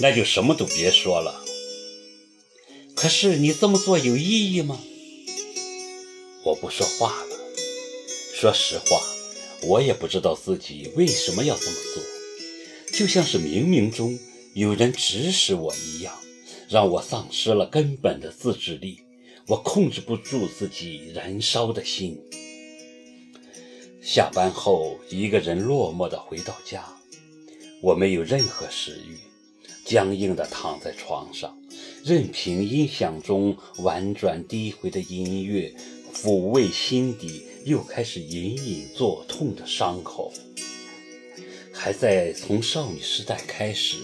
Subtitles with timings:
[0.00, 1.42] 那就什么都别说了。
[2.94, 4.80] 可是你这么做有意义吗？
[6.44, 7.36] 我不说话了。
[8.34, 9.00] 说实话，
[9.62, 12.02] 我也不知道自己为什么要这么做，
[12.92, 14.18] 就像是冥冥中
[14.54, 16.14] 有人指使我一样，
[16.68, 19.00] 让我丧失了根本的自制力。
[19.48, 22.20] 我控制不住自己燃烧的心。
[24.02, 26.95] 下班后，一个人落寞地回到家，
[27.82, 29.18] 我没有任何食欲，
[29.84, 31.56] 僵硬地躺在床上，
[32.02, 35.74] 任凭音响中婉转低回的音乐
[36.14, 40.32] 抚慰心底又开始隐隐作痛的伤口。
[41.72, 43.96] 还在从少女时代开始，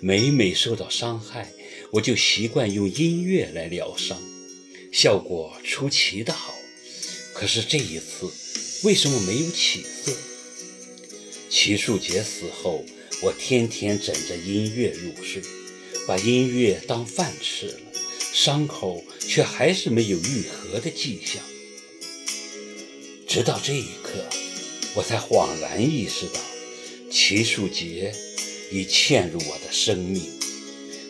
[0.00, 1.50] 每每受到伤害，
[1.92, 4.16] 我就习惯用音乐来疗伤。
[4.92, 6.54] 效果出奇的好，
[7.34, 8.30] 可是这一次
[8.86, 10.12] 为什么没有起色？
[11.50, 12.84] 齐树杰死后，
[13.22, 15.42] 我天天枕着音乐入睡，
[16.06, 17.80] 把音乐当饭吃了，
[18.32, 21.42] 伤口却还是没有愈合的迹象。
[23.26, 24.24] 直到这一刻，
[24.94, 26.40] 我才恍然意识到，
[27.10, 28.14] 齐树杰
[28.70, 30.22] 已嵌入我的生命，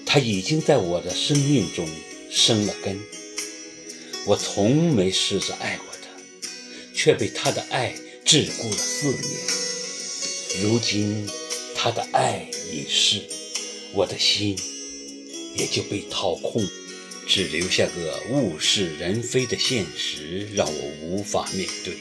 [0.06, 1.88] 他已经在我的生命中
[2.30, 2.98] 生了根。
[4.26, 6.48] 我从没试着爱过他，
[6.94, 10.62] 却被他的爱桎梏了四年。
[10.62, 11.28] 如今
[11.86, 13.22] 他的爱已逝，
[13.94, 14.58] 我的心
[15.56, 16.66] 也就被掏空，
[17.28, 21.94] 只留下个物是人非的现实，让我无法面对。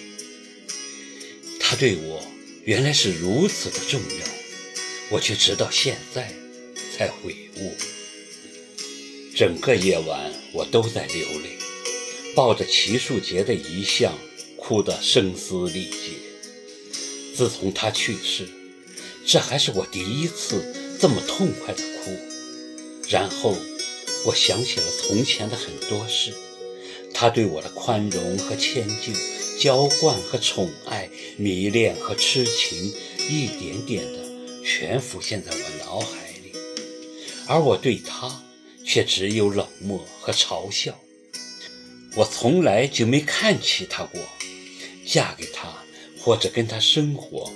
[1.59, 2.25] 他对我
[2.63, 4.25] 原来是如此的重要，
[5.11, 6.33] 我却直到现在
[6.97, 7.71] 才悔悟。
[9.35, 11.59] 整个夜晚我都在流泪。
[12.35, 14.17] 抱着齐树杰的遗像，
[14.57, 16.09] 哭得声嘶力竭。
[17.35, 18.47] 自从他去世，
[19.25, 22.11] 这还是我第一次这么痛快的哭。
[23.09, 23.55] 然后，
[24.25, 26.33] 我想起了从前的很多事，
[27.13, 29.13] 他对我的宽容和迁就，
[29.59, 32.93] 娇惯和宠爱，迷恋和痴情，
[33.29, 34.19] 一点点的
[34.63, 36.51] 全浮现在我脑海里，
[37.47, 38.43] 而我对他
[38.85, 40.99] 却只有冷漠和嘲笑。
[42.15, 44.21] 我从来就没看起他过，
[45.05, 45.71] 嫁给他
[46.19, 47.51] 或者跟他生活，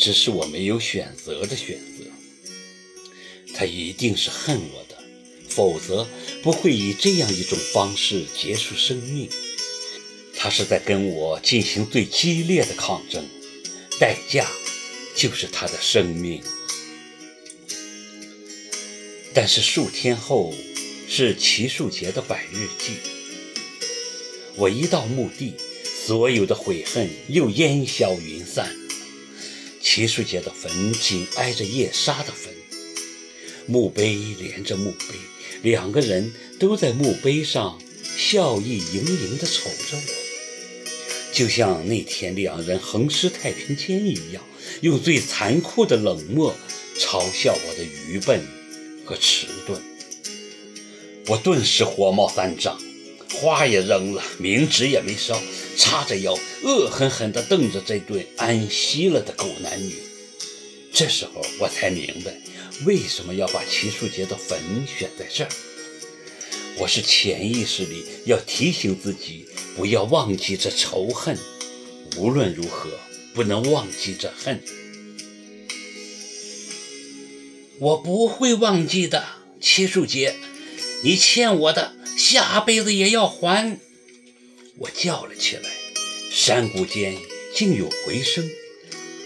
[0.00, 2.04] 只是我没有选择的选择。
[3.54, 4.96] 他一定是恨我的，
[5.46, 6.08] 否则
[6.42, 9.28] 不会以这样一种方式结束生命。
[10.34, 13.22] 他是在跟我进行最激烈的抗争，
[14.00, 14.50] 代价
[15.14, 16.42] 就是他的生命。
[19.34, 20.54] 但是数天后
[21.06, 22.94] 是齐树杰的百日祭。
[24.56, 25.52] 我一到墓地，
[26.06, 28.74] 所有的悔恨又烟消云散。
[29.92, 32.54] 齐树杰的坟紧挨着叶莎的坟，
[33.66, 35.06] 墓碑连着墓碑，
[35.62, 37.76] 两个人都在墓碑上
[38.16, 44.44] 笑意盈盈地瞅着我，就像那天两人横尸太平间一样，
[44.80, 46.54] 用最残酷的冷漠
[46.96, 48.46] 嘲笑我的愚笨
[49.04, 49.82] 和迟钝。
[51.26, 52.80] 我顿时火冒三丈。
[53.32, 55.40] 花也扔了，冥纸也没烧，
[55.80, 59.94] 叉着腰，恶狠狠地瞪着这对安息了的狗男女。
[60.92, 62.38] 这时候我才明白，
[62.84, 65.48] 为什么要把齐树杰的坟选在这儿。
[66.76, 71.38] 我是潜意识里要提醒自己，不要忘记这仇恨。
[72.18, 72.90] 无论如何，
[73.32, 74.62] 不能忘记这恨。
[77.78, 79.24] 我不会忘记的，
[79.58, 80.34] 齐树杰，
[81.02, 81.94] 你欠我的。
[82.18, 83.80] 下辈子也要还！
[84.80, 85.68] 我叫了起来，
[86.30, 87.14] 山谷间
[87.54, 88.48] 竟有回声。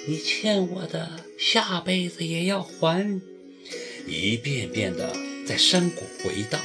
[0.04, 3.22] 你欠我的，下辈子也要还！
[4.04, 5.16] 一遍遍的
[5.46, 6.60] 在山谷回荡，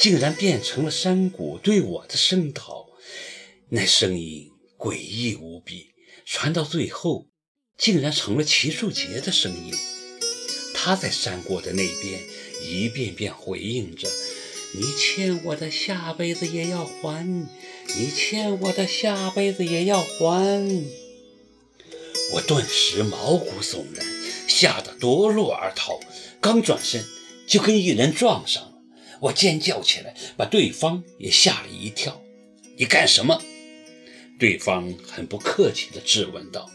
[0.00, 2.86] 竟然变成了山谷对我的声讨。
[3.70, 4.48] 那声音
[4.78, 5.88] 诡异无比，
[6.24, 7.26] 传到最后，
[7.76, 9.74] 竟然成了齐树杰的声音。
[10.72, 12.22] 他在山谷的那边
[12.62, 14.08] 一遍遍回应着。
[14.74, 17.24] 你欠我的，下辈子也要还；
[17.96, 20.84] 你欠我的，下辈子也要还。
[22.34, 24.04] 我顿时毛骨悚然，
[24.46, 25.98] 吓得夺路而逃。
[26.40, 27.02] 刚转身，
[27.46, 28.74] 就跟一人撞上了。
[29.20, 32.22] 我尖叫起来，把对方也吓了一跳。
[32.76, 33.42] 你干什么？
[34.38, 36.70] 对方很不客气地质问道。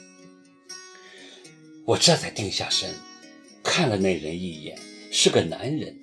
[1.86, 2.90] 我这才定下身，
[3.64, 4.78] 看了那人一眼，
[5.12, 6.02] 是个男人，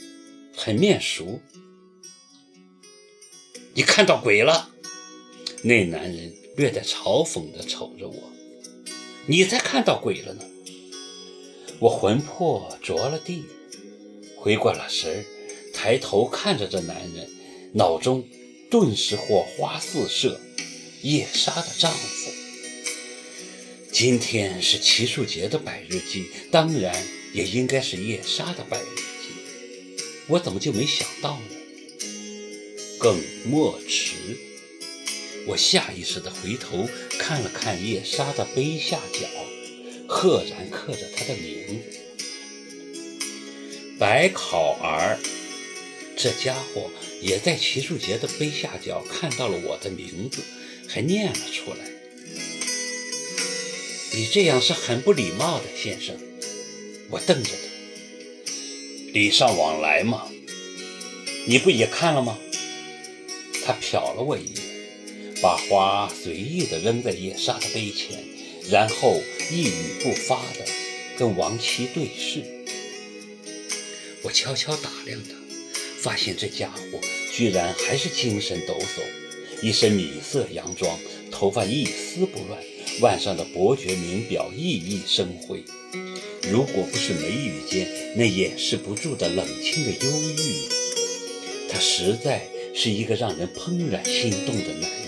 [0.57, 1.41] 很面熟。
[3.81, 4.69] 你看到鬼了？
[5.63, 8.31] 那男人略带嘲讽地瞅着我。
[9.25, 10.45] 你才看到鬼了呢！
[11.79, 13.47] 我魂魄着了地，
[14.37, 15.25] 回过了神儿，
[15.73, 17.27] 抬头看着这男人，
[17.73, 18.29] 脑中
[18.71, 20.39] 顿时火花四射。
[21.01, 22.31] 叶莎的丈夫，
[23.91, 26.95] 今天是齐树杰的百日祭，当然
[27.33, 30.05] 也应该是叶莎的百日祭。
[30.27, 31.60] 我怎么就没想到呢？
[33.01, 34.15] 更莫迟。
[35.47, 36.89] 我下意识地回头
[37.19, 39.27] 看了看叶莎的碑下角，
[40.07, 41.99] 赫然刻着她的名字——
[43.99, 45.19] 白考儿。
[46.17, 46.91] 这家伙
[47.23, 50.43] 也在齐树杰的碑下角看到了我的名字。
[50.93, 51.89] 还念了出来。
[54.13, 56.17] 你这样是很不礼貌的，先生。
[57.11, 60.29] 我瞪着他，礼尚往来嘛。
[61.47, 62.37] 你不也看了吗？
[63.71, 68.19] 他瞟了我一眼，把花随意地扔在叶莎的杯前，
[68.69, 69.73] 然后一语
[70.03, 70.65] 不发地
[71.17, 72.43] 跟王七对视。
[74.23, 75.37] 我悄悄打量他，
[76.01, 76.99] 发现这家伙
[77.33, 79.63] 居然还是精神抖擞。
[79.63, 80.99] 一身米色洋装，
[81.31, 82.61] 头发一丝不乱，
[83.01, 85.63] 腕上的伯爵名表熠熠生辉。
[86.51, 87.87] 如果不是眉宇间
[88.17, 95.01] 那掩饰不住的冷清的忧郁，他实在是一个让人怦然心动的男人。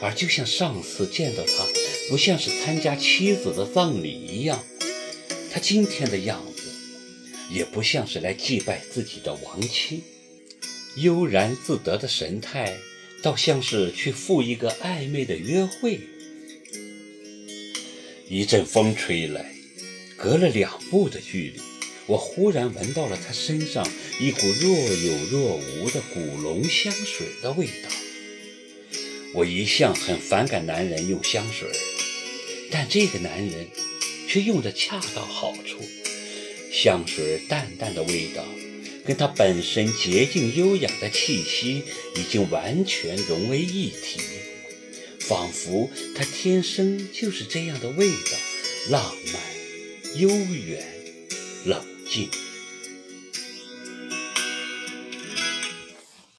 [0.00, 1.66] 而就像上次见到他，
[2.10, 4.62] 不像是参加妻子的葬礼一样，
[5.50, 6.62] 他今天的样子，
[7.50, 10.02] 也不像是来祭拜自己的亡妻。
[10.96, 12.76] 悠然自得的神态，
[13.22, 16.00] 倒像是去赴一个暧昧的约会。
[18.28, 19.54] 一阵风吹来，
[20.16, 21.60] 隔了两步的距离，
[22.06, 23.86] 我忽然闻到了他身上
[24.20, 27.90] 一股若有若无的古龙香水的味道。
[29.34, 31.68] 我一向很反感男人用香水，
[32.70, 33.68] 但这个男人
[34.28, 35.80] 却用得恰到好处，
[36.72, 38.44] 香水淡淡的味道。
[39.04, 41.84] 跟他本身洁净优雅的气息
[42.16, 44.20] 已经完全融为一体，
[45.20, 50.84] 仿佛他天生就是这样的味道，浪漫、悠远、
[51.64, 52.55] 冷静。